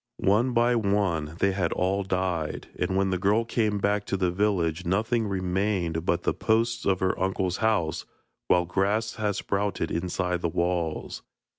[0.17, 4.31] One by one they had all died, and when the girl came back to the
[4.31, 8.07] village nothing remained but the posts of her uncle's house,
[8.47, 11.21] while grass had sprouted inside the walls.